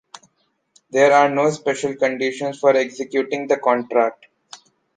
There 0.89 1.11
are 1.13 1.29
no 1.29 1.51
special 1.51 1.95
conditions 1.95 2.57
for 2.59 2.71
executing 2.75 3.45
the 3.45 3.57
contract. 3.57 4.25